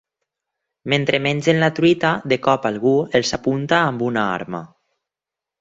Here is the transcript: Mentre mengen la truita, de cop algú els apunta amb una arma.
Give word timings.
Mentre 0.93 1.19
mengen 1.25 1.59
la 1.65 1.69
truita, 1.81 2.13
de 2.33 2.39
cop 2.47 2.65
algú 2.71 2.97
els 3.21 3.37
apunta 3.41 3.85
amb 3.93 4.07
una 4.11 4.29
arma. 4.43 4.67